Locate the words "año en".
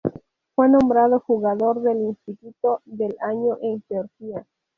3.21-3.83